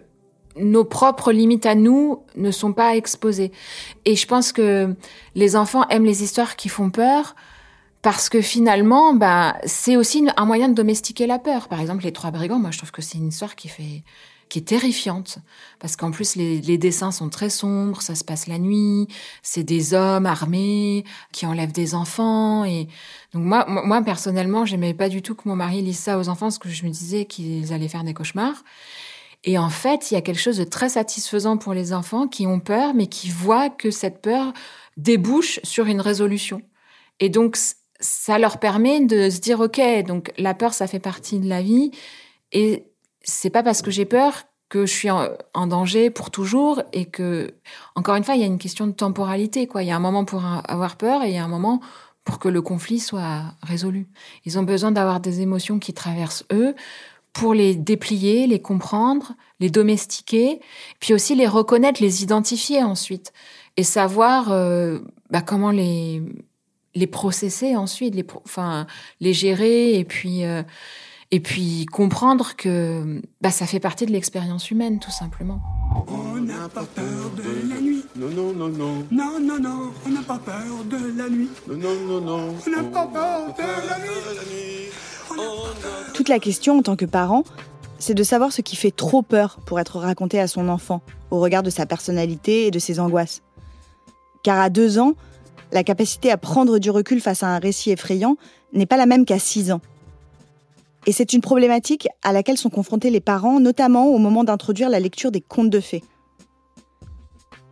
[0.57, 3.53] nos propres limites à nous ne sont pas exposées.
[4.05, 4.95] Et je pense que
[5.35, 7.35] les enfants aiment les histoires qui font peur
[8.03, 11.69] parce que finalement, bah, c'est aussi un moyen de domestiquer la peur.
[11.69, 14.03] Par exemple, les trois brigands, moi, je trouve que c'est une histoire qui fait
[14.51, 15.38] qui est terrifiante
[15.81, 19.09] parce qu'en plus les, les, dessins sont très sombres, ça se passe la nuit,
[19.43, 22.87] c'est des hommes armés qui enlèvent des enfants et
[23.33, 26.47] donc moi moi personnellement j'aimais pas du tout que mon mari lise ça aux enfants
[26.47, 28.62] parce que je me disais qu'ils allaient faire des cauchemars
[29.44, 32.46] et en fait, il y a quelque chose de très satisfaisant pour les enfants qui
[32.46, 34.52] ont peur, mais qui voient que cette peur
[34.96, 36.62] débouche sur une résolution.
[37.20, 37.59] Et donc,
[38.00, 41.61] ça leur permet de se dire, OK, donc la peur, ça fait partie de la
[41.61, 41.90] vie.
[42.52, 42.87] Et
[43.22, 47.54] c'est pas parce que j'ai peur que je suis en, danger pour toujours et que,
[47.94, 49.83] encore une fois, il y a une question de temporalité, quoi.
[49.83, 51.80] Il y a un moment pour avoir peur et il y a un moment
[52.24, 54.09] pour que le conflit soit résolu.
[54.46, 56.74] Ils ont besoin d'avoir des émotions qui traversent eux
[57.35, 60.61] pour les déplier, les comprendre, les domestiquer,
[61.01, 63.33] puis aussi les reconnaître, les identifier ensuite,
[63.77, 66.23] et savoir euh, bah, comment les
[66.97, 68.87] les processer ensuite, les enfin
[69.20, 70.62] les gérer, et puis euh,
[71.33, 75.61] et puis comprendre que bah, ça fait partie de l'expérience humaine, tout simplement.
[76.07, 78.05] On n'a pas peur de la nuit.
[78.14, 79.07] Non, non, non, non.
[79.11, 81.49] Non, non, non, on n'a pas peur de la nuit.
[81.66, 82.55] Non, non, non, non.
[82.64, 84.90] On n'a pas peur de la nuit.
[86.14, 87.44] Toute la question en tant que parent,
[87.99, 91.40] c'est de savoir ce qui fait trop peur pour être raconté à son enfant, au
[91.40, 93.42] regard de sa personnalité et de ses angoisses.
[94.42, 95.14] Car à deux ans,
[95.73, 98.37] la capacité à prendre du recul face à un récit effrayant
[98.73, 99.81] n'est pas la même qu'à six ans.
[101.07, 105.01] Et c'est une problématique à laquelle sont confrontés les parents, notamment au moment d'introduire la
[105.01, 106.05] lecture des contes de fées.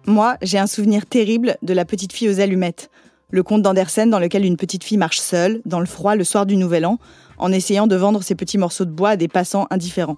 [0.07, 2.90] Moi, j'ai un souvenir terrible de La petite fille aux allumettes,
[3.31, 6.44] le conte d'Andersen dans lequel une petite fille marche seule, dans le froid, le soir
[6.44, 6.98] du Nouvel An,
[7.42, 10.16] en essayant de vendre ses petits morceaux de bois à des passants indifférents.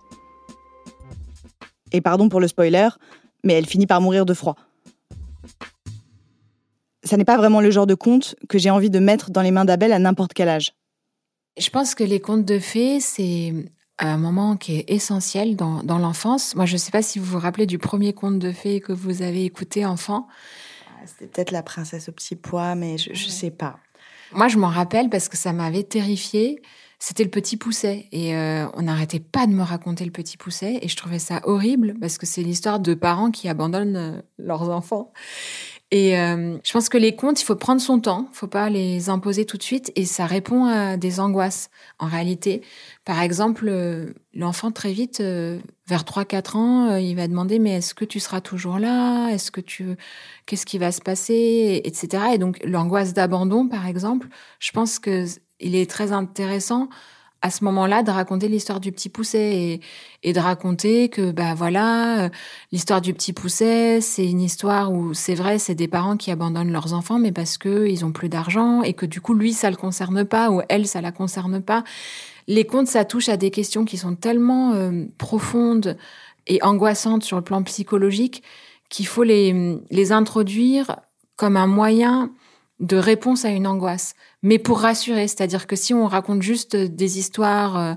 [1.91, 2.89] Et pardon pour le spoiler,
[3.43, 4.57] mais elle finit par mourir de froid.
[7.03, 9.51] Ça n'est pas vraiment le genre de conte que j'ai envie de mettre dans les
[9.51, 10.75] mains d'Abel à n'importe quel âge.
[11.57, 13.55] Je pense que les contes de fées, c'est
[13.99, 16.55] un moment qui est essentiel dans, l'enfance.
[16.55, 18.93] Moi, je ne sais pas si vous vous rappelez du premier conte de fées que
[18.93, 20.27] vous avez écouté enfant.
[21.07, 23.79] C'était peut-être la princesse au petit pois, mais je ne sais pas.
[24.33, 26.61] Moi, je m'en rappelle parce que ça m'avait terrifiée.
[26.99, 28.07] C'était le petit pousset.
[28.13, 30.79] Et euh, on n'arrêtait pas de me raconter le petit pousset.
[30.83, 34.71] Et je trouvais ça horrible parce que c'est l'histoire de parents qui abandonnent euh, leurs
[34.71, 35.13] enfants.
[35.91, 38.69] Et euh, je pense que les contes, il faut prendre son temps, il faut pas
[38.69, 41.71] les imposer tout de suite, et ça répond à des angoisses.
[41.99, 42.63] En réalité,
[43.05, 47.95] par exemple, euh, l'enfant très vite, euh, vers 3-4 ans, il va demander mais est-ce
[47.95, 49.29] que tu seras toujours là?
[49.29, 49.97] Est-ce que tu,
[50.47, 52.25] qu'est-ce qui va se passer, etc.
[52.35, 55.27] Et donc l'angoisse d'abandon, par exemple, je pense que
[55.61, 56.89] il est très intéressant
[57.45, 59.81] à ce moment-là de raconter l'histoire du petit pousset
[60.23, 62.29] et, de raconter que bah voilà euh,
[62.73, 66.73] l'histoire du petit pousset c'est une histoire où c'est vrai c'est des parents qui abandonnent
[66.73, 69.69] leurs enfants mais parce que ils ont plus d'argent et que du coup lui ça
[69.69, 71.85] le concerne pas ou elle ça la concerne pas.
[72.49, 75.99] Les contes ça touche à des questions qui sont tellement euh, profondes
[76.47, 78.43] et angoissantes sur le plan psychologique
[78.89, 80.97] qu'il faut les les introduire
[81.37, 82.31] comme un moyen
[82.81, 85.29] de réponse à une angoisse, mais pour rassurer.
[85.29, 87.95] C'est-à-dire que si on raconte juste des histoires euh,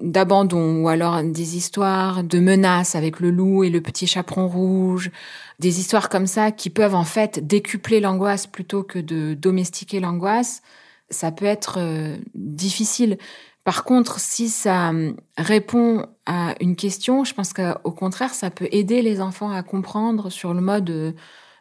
[0.00, 5.10] d'abandon ou alors des histoires de menaces avec le loup et le petit chaperon rouge,
[5.58, 10.62] des histoires comme ça qui peuvent en fait décupler l'angoisse plutôt que de domestiquer l'angoisse,
[11.10, 13.18] ça peut être euh, difficile.
[13.64, 18.68] Par contre, si ça euh, répond à une question, je pense qu'au contraire, ça peut
[18.72, 21.14] aider les enfants à comprendre sur le mode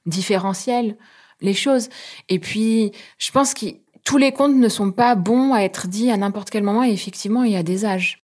[0.05, 0.97] différentiel
[1.41, 1.89] les choses.
[2.29, 3.65] Et puis, je pense que
[4.03, 6.91] tous les contes ne sont pas bons à être dits à n'importe quel moment, et
[6.91, 8.23] effectivement, il y a des âges.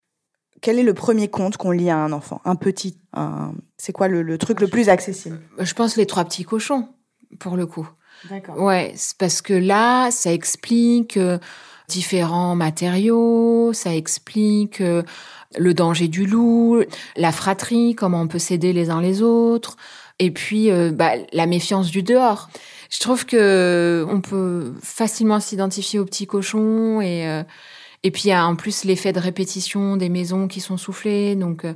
[0.62, 2.41] Quel est le premier conte qu'on lit à un enfant?
[2.45, 2.97] Un petit
[3.77, 5.39] C'est quoi le, truc le plus accessible?
[5.60, 6.89] Je pense les trois petits cochons,
[7.39, 7.88] pour le coup.
[8.30, 8.60] D'accord.
[8.60, 11.38] Ouais, parce que là, ça explique euh,
[11.88, 15.03] différents matériaux, ça explique euh,
[15.58, 16.82] le danger du loup,
[17.15, 19.77] la fratrie, comment on peut s'aider les uns les autres,
[20.17, 22.49] et puis euh, bah, la méfiance du dehors
[22.89, 27.43] je trouve que on peut facilement s'identifier aux petits cochons et euh,
[28.04, 31.36] et puis il y a en plus l'effet de répétition des maisons qui sont soufflées
[31.36, 31.73] donc euh,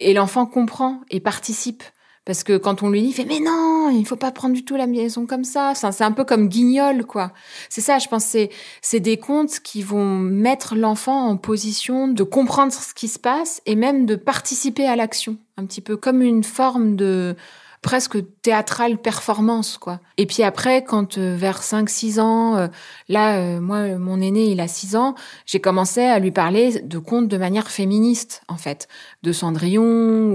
[0.00, 1.82] et l'enfant comprend et participe
[2.28, 4.62] parce que quand on lui dit, il fait mais non, il faut pas prendre du
[4.62, 5.72] tout la maison comme ça.
[5.74, 7.32] c'est un peu comme Guignol, quoi.
[7.70, 8.22] C'est ça, je pense.
[8.22, 8.50] C'est
[8.82, 13.62] c'est des contes qui vont mettre l'enfant en position de comprendre ce qui se passe
[13.64, 17.34] et même de participer à l'action, un petit peu comme une forme de
[17.82, 20.00] presque théâtrale performance quoi.
[20.16, 22.68] Et puis après quand euh, vers 5 6 ans euh,
[23.08, 25.14] là euh, moi mon aîné il a 6 ans,
[25.46, 28.88] j'ai commencé à lui parler de contes de manière féministe en fait,
[29.22, 29.78] de Cendrillon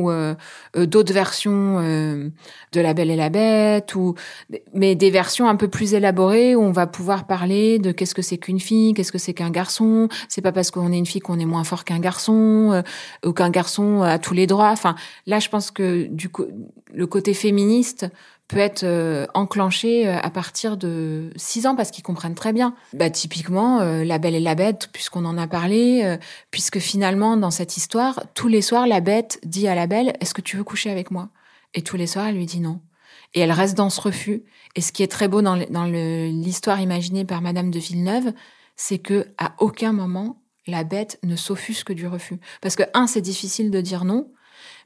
[0.03, 0.11] ou
[0.85, 4.15] d'autres versions de La Belle et la Bête ou
[4.73, 8.21] mais des versions un peu plus élaborées où on va pouvoir parler de qu'est-ce que
[8.21, 11.21] c'est qu'une fille, qu'est-ce que c'est qu'un garçon, c'est pas parce qu'on est une fille
[11.21, 12.83] qu'on est moins fort qu'un garçon
[13.25, 14.71] ou qu'un garçon a tous les droits.
[14.71, 16.45] Enfin, là je pense que du coup
[16.93, 18.07] le côté féministe
[18.47, 22.75] peut être euh, enclenché euh, à partir de 6 ans parce qu'ils comprennent très bien.
[22.93, 26.17] Bah typiquement euh, La Belle et la Bête puisqu'on en a parlé
[26.51, 30.33] puisque finalement dans cette histoire tous les soirs la bête dit à la belle "Est-ce
[30.33, 31.29] que tu veux coucher avec moi?
[31.73, 32.79] Et tous les soirs elle lui dit non.
[33.33, 34.43] Et elle reste dans ce refus.
[34.75, 38.31] Et ce qui est très beau dans l'histoire imaginée par Madame de Villeneuve,
[38.75, 42.39] c'est que à aucun moment la bête ne s'offusque du refus.
[42.61, 44.31] Parce que un, c'est difficile de dire non,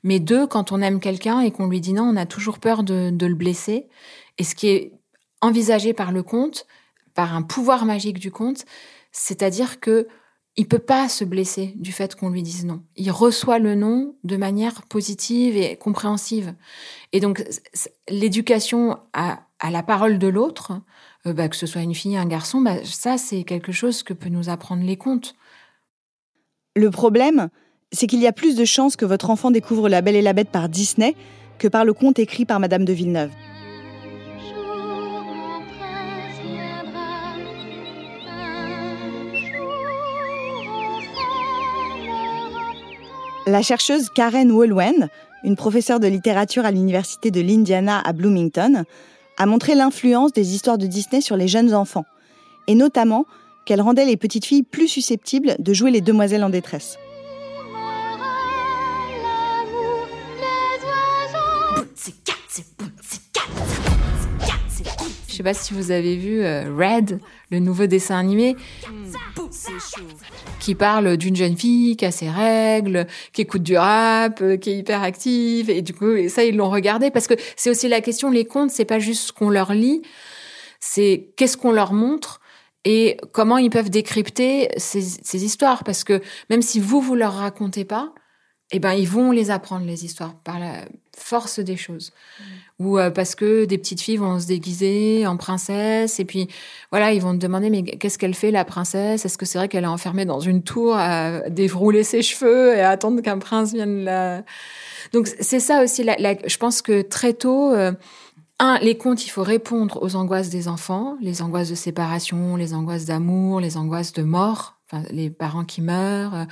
[0.03, 2.83] mais deux, quand on aime quelqu'un et qu'on lui dit non, on a toujours peur
[2.83, 3.87] de, le blesser.
[4.37, 4.93] Et ce qui est
[5.41, 6.65] envisagé par le conte,
[7.13, 8.65] par un pouvoir magique du conte,
[9.11, 10.07] c'est-à-dire que
[10.59, 12.83] il peut pas se blesser du fait qu'on lui dise non.
[12.95, 16.55] Il reçoit le non de manière positive et compréhensive.
[17.13, 17.43] Et donc
[18.09, 20.81] l'éducation à, la parole de l'autre,
[21.27, 24.13] euh, bah, que ce soit une fille, un garçon, bah, ça c'est quelque chose que
[24.13, 25.35] peut nous apprendre les contes.
[26.75, 27.49] Le problème,
[27.91, 30.33] c'est qu'il y a plus de chances que votre enfant découvre La Belle et la
[30.33, 31.15] Bête par Disney
[31.57, 33.31] que par le conte écrit par Madame de Villeneuve.
[43.47, 45.07] La chercheuse Karen Wolwen,
[45.45, 48.83] une professeure de littérature à l'université de l'Indiana à Bloomington,
[49.37, 52.05] a montré l'influence des histoires de Disney sur les jeunes enfants,
[52.67, 53.25] et notamment
[53.65, 56.97] qu'elle rendait les petites filles plus susceptibles de jouer les demoiselles en détresse.
[65.37, 67.19] Sais pas si vous avez vu euh, Red,
[67.51, 68.55] le nouveau dessin animé,
[70.59, 74.71] qui parle d'une jeune fille qui a ses règles, qui écoute du rap, euh, qui
[74.71, 78.01] est hyper active, et du coup, ça ils l'ont regardé parce que c'est aussi la
[78.01, 78.29] question.
[78.29, 80.01] Les contes, c'est pas juste ce qu'on leur lit,
[80.79, 82.41] c'est qu'est-ce qu'on leur montre
[82.85, 85.83] et comment ils peuvent décrypter ces, ces histoires.
[85.83, 88.13] Parce que même si vous vous leur racontez pas,
[88.71, 90.85] eh ben ils vont les apprendre les histoires par la
[91.17, 92.11] force des choses.
[92.11, 92.43] Mm.
[92.79, 96.47] Ou euh, parce que des petites filles vont se déguiser en princesse et puis
[96.91, 99.25] voilà, ils vont te demander mais qu'est-ce qu'elle fait la princesse?
[99.25, 102.81] Est-ce que c'est vrai qu'elle est enfermée dans une tour à dérouler ses cheveux et
[102.81, 104.43] à attendre qu'un prince vienne la?
[105.13, 107.91] Donc c'est ça aussi la, je pense que très tôt euh,
[108.59, 112.73] un, les contes, il faut répondre aux angoisses des enfants, les angoisses de séparation, les
[112.73, 116.45] angoisses d'amour, les angoisses de mort, enfin, les parents qui meurent, euh,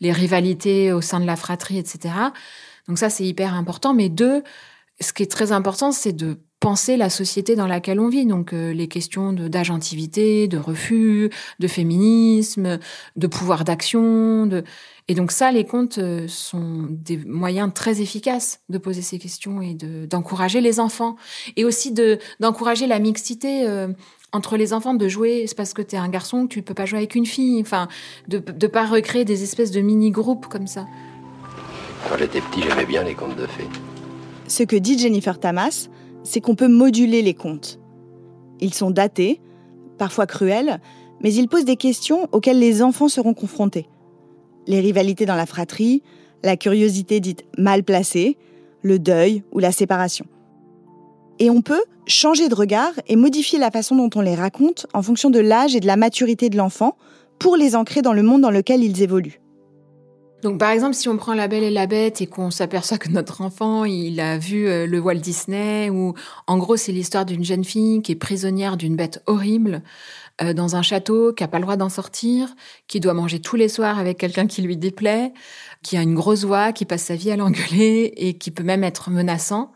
[0.00, 2.14] les rivalités au sein de la fratrie, etc.
[2.88, 3.94] Donc ça, c'est hyper important.
[3.94, 4.42] Mais deux,
[5.00, 8.24] ce qui est très important, c'est de penser la société dans laquelle on vit.
[8.24, 12.78] Donc euh, les questions d'agentivité, de, refus, de féminisme,
[13.16, 14.46] de pouvoir d'action.
[14.46, 14.64] De...
[15.08, 19.60] Et donc ça, les contes euh, sont des moyens très efficaces de poser ces questions
[19.60, 21.16] et d'encourager les enfants.
[21.56, 21.92] Et aussi
[22.40, 23.66] d'encourager la mixité
[24.32, 26.74] entre les enfants de jouer, c'est parce que tu es un garçon que tu peux
[26.74, 27.60] pas jouer avec une fille.
[27.60, 27.88] Enfin,
[28.26, 30.86] de ne pas recréer des espèces de mini-groupes comme ça.
[32.08, 33.68] Quand j'étais petit, j'aimais bien les contes de fées.
[34.46, 35.88] Ce que dit Jennifer Tamas,
[36.22, 37.80] c'est qu'on peut moduler les contes.
[38.60, 39.40] Ils sont datés,
[39.98, 40.80] parfois cruels,
[41.20, 43.88] mais ils posent des questions auxquelles les enfants seront confrontés.
[44.66, 46.02] Les rivalités dans la fratrie,
[46.42, 48.36] la curiosité dite mal placée,
[48.82, 50.26] le deuil ou la séparation.
[51.38, 55.02] Et on peut changer de regard et modifier la façon dont on les raconte en
[55.02, 56.96] fonction de l'âge et de la maturité de l'enfant
[57.38, 59.40] pour les ancrer dans le monde dans lequel ils évoluent.
[60.44, 63.08] Donc par exemple, si on prend La Belle et la Bête et qu'on s'aperçoit que
[63.08, 66.12] notre enfant, il a vu euh, le Walt Disney, ou
[66.46, 69.82] en gros c'est l'histoire d'une jeune fille qui est prisonnière d'une bête horrible
[70.42, 72.54] euh, dans un château, qui a pas le droit d'en sortir,
[72.88, 75.32] qui doit manger tous les soirs avec quelqu'un qui lui déplaît,
[75.82, 78.84] qui a une grosse voix, qui passe sa vie à l'engueuler et qui peut même
[78.84, 79.72] être menaçant.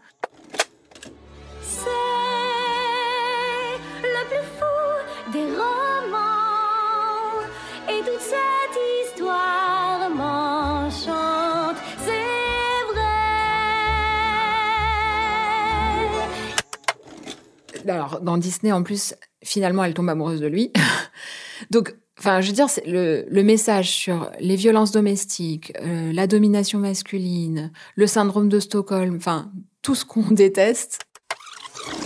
[17.91, 20.73] Alors dans Disney en plus, finalement, elle tombe amoureuse de lui.
[21.71, 26.79] Donc, enfin, je veux dire, le, le message sur les violences domestiques, euh, la domination
[26.79, 29.51] masculine, le syndrome de Stockholm, enfin,
[29.83, 31.01] tout ce qu'on déteste.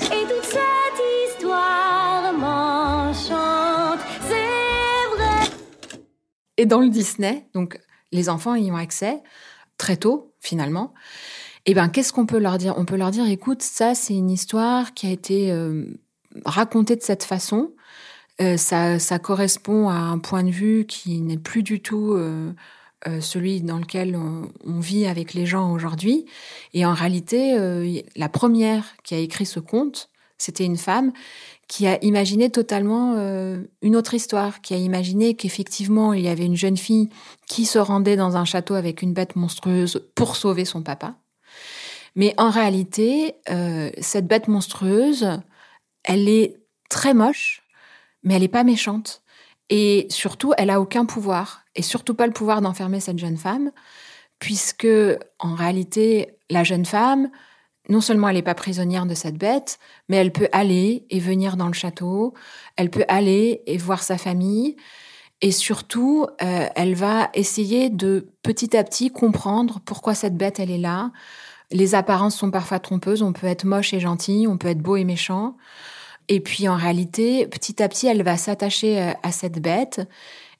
[0.06, 0.60] Et toute cette
[1.28, 5.50] histoire m'enchante, c'est vrai.
[6.56, 7.78] Et dans le Disney, donc
[8.12, 9.22] les enfants y ont accès
[9.78, 10.94] très tôt, finalement.
[11.66, 12.74] Eh ben, qu'est-ce qu'on peut leur dire?
[12.76, 15.84] On peut leur dire, écoute, ça, c'est une histoire qui a été euh,
[16.44, 17.70] racontée de cette façon.
[18.40, 22.52] Euh, ça, ça, correspond à un point de vue qui n'est plus du tout euh,
[23.06, 26.24] euh celui dans lequel on, vit avec les gens aujourd'hui.
[26.74, 30.08] Et en réalité, euh, la première qui a écrit ce conte,
[30.38, 31.12] c'était une femme
[31.68, 36.44] qui a imaginé totalement euh, une autre histoire, qui a imaginé qu'effectivement, il y avait
[36.44, 37.08] une jeune fille
[37.46, 41.14] qui se rendait dans un château avec une bête monstrueuse pour sauver son papa.
[42.14, 45.40] Mais en réalité, euh, cette bête monstrueuse,
[46.04, 46.60] elle est
[46.90, 47.62] très moche,
[48.22, 49.22] mais elle n'est pas méchante.
[49.70, 53.70] Et surtout, elle a aucun pouvoir, et surtout pas le pouvoir d'enfermer cette jeune femme,
[54.38, 54.88] puisque
[55.38, 57.30] en réalité, la jeune femme,
[57.88, 61.56] non seulement elle n'est pas prisonnière de cette bête, mais elle peut aller et venir
[61.56, 62.34] dans le château,
[62.76, 64.76] elle peut aller et voir sa famille,
[65.40, 70.70] et surtout, euh, elle va essayer de petit à petit comprendre pourquoi cette bête, elle
[70.70, 71.10] est là.
[71.72, 74.96] Les apparences sont parfois trompeuses, on peut être moche et gentil, on peut être beau
[74.96, 75.56] et méchant.
[76.28, 80.00] Et puis en réalité, petit à petit, elle va s'attacher euh, à cette bête,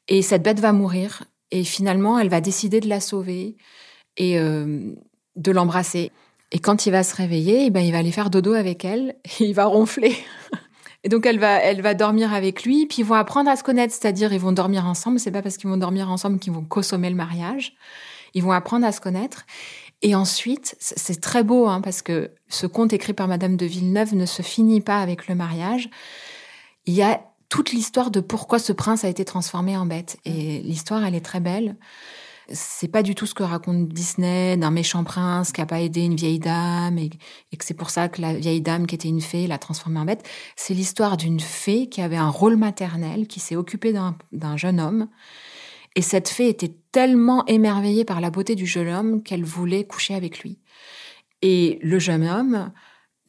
[0.09, 1.25] et cette bête va mourir.
[1.51, 3.57] Et finalement, elle va décider de la sauver
[4.17, 4.95] et euh,
[5.37, 6.11] de l'embrasser.
[6.51, 9.17] Et quand il va se réveiller, eh ben, il va aller faire dodo avec elle
[9.41, 10.17] et il va ronfler.
[11.05, 13.65] Et donc elle va, elle va dormir avec lui, puis ils vont apprendre à se
[13.65, 15.19] connaître, c'est-à-dire ils vont dormir ensemble.
[15.19, 17.75] C'est pas parce qu'ils vont dormir ensemble qu'ils vont consommer le mariage.
[18.35, 19.45] Ils vont apprendre à se connaître.
[20.03, 24.15] Et ensuite, c'est très beau, hein, parce que ce conte écrit par Madame de Villeneuve
[24.15, 25.89] ne se finit pas avec le mariage.
[26.87, 30.19] Il y a toute l'histoire de pourquoi ce prince a été transformé en bête.
[30.25, 31.77] Et l'histoire, elle est très belle
[32.51, 36.03] c'est pas du tout ce que raconte Disney d'un méchant prince qui a pas aidé
[36.03, 39.21] une vieille dame et, que c'est pour ça que la vieille dame qui était une
[39.21, 40.29] fée l'a transformée en bête.
[40.57, 43.93] C'est l'histoire d'une fée qui avait un rôle maternel, qui s'est occupée
[44.33, 45.09] d'un jeune homme.
[45.95, 50.15] Et cette fée était tellement émerveillée par la beauté du jeune homme qu'elle voulait coucher
[50.15, 50.59] avec lui.
[51.43, 52.73] Et le jeune homme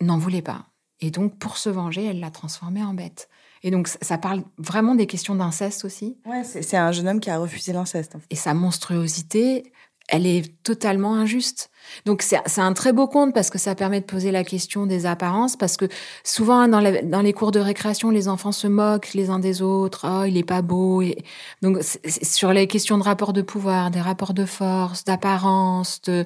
[0.02, 0.68] n'en voulait pas.
[1.02, 3.28] Et donc, pour se venger, elle l'a transformé en bête.
[3.64, 6.18] Et donc, ça parle vraiment des questions d'inceste aussi.
[6.26, 8.16] Ouais, c'est un jeune homme qui a refusé l'inceste.
[8.30, 9.72] Et sa monstruosité,
[10.10, 11.70] elle est totalement injuste.
[12.06, 15.06] Donc c'est un très beau conte parce que ça permet de poser la question des
[15.06, 15.86] apparences parce que
[16.24, 20.06] souvent dans, dans les cours de récréation les enfants se moquent les uns des autres
[20.10, 21.18] oh il est pas beau et
[21.62, 26.26] donc sur les questions de rapport de pouvoir des rapports de force d'apparence de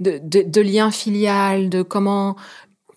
[0.00, 2.36] de, de de lien filial de comment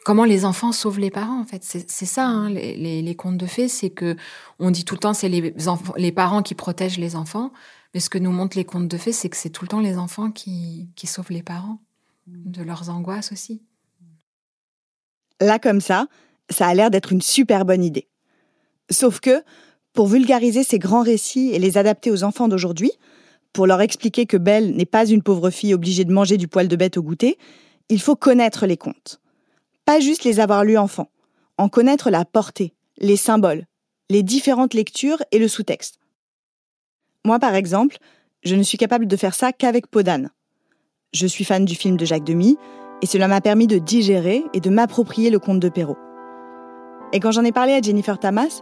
[0.10, 1.64] comment les enfants sauvent les parents en fait.
[1.64, 4.16] C'est ça hein, les, les, contes de fées, c'est que
[4.58, 5.54] on dit tout le temps c'est les,
[5.98, 7.54] les parents qui protègent les enfants,
[7.94, 9.82] mais ce que nous montrent les contes de fées, c'est que c'est tout le temps
[9.82, 11.78] les enfants qui, qui sauvent les parents
[12.26, 13.62] de leurs angoisses aussi.
[15.42, 16.08] Là comme ça,
[16.50, 18.08] ça a l'air d'être une super bonne idée.
[18.90, 19.44] Sauf que
[19.94, 22.94] pour vulgariser ces grands récits et les adapter aux enfants d'aujourd'hui,
[23.54, 26.68] pour leur expliquer que Belle n'est pas une pauvre fille obligée de manger du poil
[26.68, 27.38] de bête au goûter,
[27.90, 29.22] il faut connaître les contes.
[29.90, 31.10] Pas juste les avoir lus enfants,
[31.58, 33.66] en connaître la portée, les symboles,
[34.12, 35.98] les différentes lectures et le sous-texte.
[37.26, 37.98] Moi, par exemple,
[38.44, 40.30] je ne suis capable de faire ça qu'avec Podane.
[41.12, 42.56] Je suis fan du film de Jacques Demy,
[43.02, 45.98] et cela m'a permis de digérer et de m'approprier le conte de Perrault.
[47.12, 48.62] Et quand j'en ai parlé à Jennifer Tamas,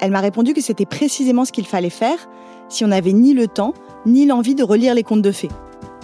[0.00, 2.28] elle m'a répondu que c'était précisément ce qu'il fallait faire
[2.68, 3.72] si on n'avait ni le temps
[4.04, 5.52] ni l'envie de relire les contes de fées.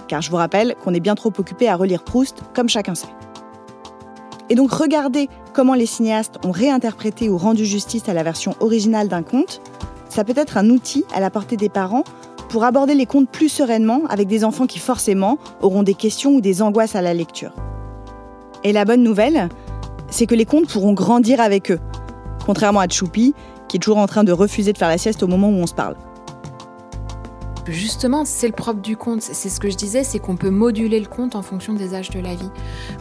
[0.07, 3.09] Car je vous rappelle qu'on est bien trop occupé à relire Proust, comme chacun sait.
[4.49, 9.07] Et donc regarder comment les cinéastes ont réinterprété ou rendu justice à la version originale
[9.07, 9.61] d'un conte,
[10.09, 12.03] ça peut être un outil à la portée des parents
[12.49, 16.41] pour aborder les contes plus sereinement avec des enfants qui forcément auront des questions ou
[16.41, 17.51] des angoisses à la lecture.
[18.63, 19.49] Et la bonne nouvelle,
[20.09, 21.79] c'est que les contes pourront grandir avec eux,
[22.45, 23.33] contrairement à Choupi,
[23.67, 25.65] qui est toujours en train de refuser de faire la sieste au moment où on
[25.65, 25.95] se parle.
[27.67, 29.21] Justement, c'est le propre du conte.
[29.21, 32.09] C'est ce que je disais, c'est qu'on peut moduler le conte en fonction des âges
[32.09, 32.49] de la vie.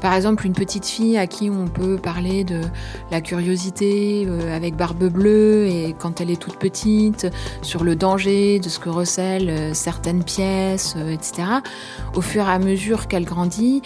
[0.01, 2.61] Par exemple, une petite fille à qui on peut parler de
[3.11, 7.29] la curiosité euh, avec barbe bleue et quand elle est toute petite,
[7.63, 11.43] sur le danger de ce que recèlent euh, certaines pièces, euh, etc.
[12.15, 13.83] Au fur et à mesure qu'elle grandit,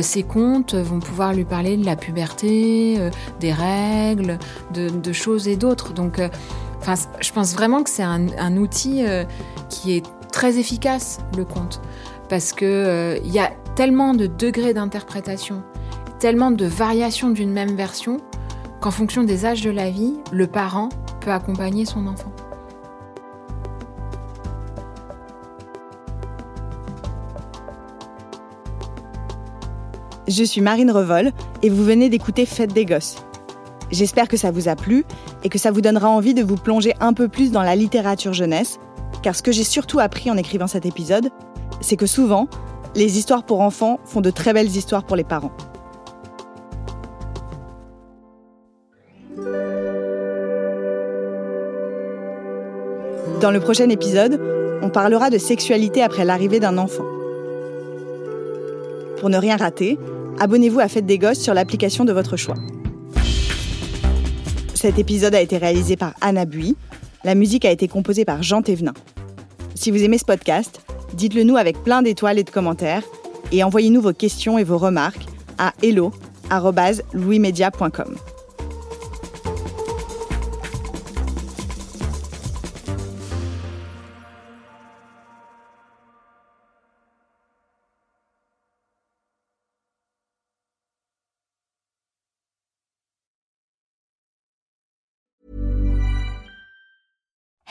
[0.00, 2.98] ces contes vont pouvoir lui parler de la puberté,
[3.40, 4.38] des règles,
[4.74, 5.92] de, choses et d'autres.
[5.92, 6.20] Donc,
[6.80, 9.02] Enfin, je pense vraiment que c'est un, un, outil
[9.68, 10.04] qui est
[10.38, 11.80] très efficace, le conte,
[12.28, 15.64] parce que euh, y a tellement de degrés d'interprétation,
[16.20, 18.18] tellement de variations d'une même version,
[18.80, 22.30] qu'en fonction des âges de la vie, le parent peut accompagner son enfant.
[30.28, 31.32] Je suis Marine Revol
[31.64, 33.16] et vous venez d'écouter Fête des Gosses.
[33.90, 35.04] J'espère que ça vous a plu
[35.42, 38.34] et que ça vous donnera envie de vous plonger un peu plus dans la littérature
[38.34, 38.78] jeunesse
[39.22, 41.30] car ce que j'ai surtout appris en écrivant cet épisode,
[41.80, 42.48] c'est que souvent,
[42.94, 45.52] les histoires pour enfants font de très belles histoires pour les parents.
[53.40, 54.40] Dans le prochain épisode,
[54.82, 57.04] on parlera de sexualité après l'arrivée d'un enfant.
[59.20, 59.96] Pour ne rien rater,
[60.40, 62.56] abonnez-vous à Fête des Gosses sur l'application de votre choix.
[64.74, 66.76] Cet épisode a été réalisé par Anna Bui.
[67.24, 68.94] La musique a été composée par Jean Thévenin.
[69.78, 70.80] Si vous aimez ce podcast,
[71.14, 73.04] dites-le nous avec plein d'étoiles et de commentaires
[73.52, 75.24] et envoyez-nous vos questions et vos remarques
[75.56, 78.16] à hello@louismedia.com.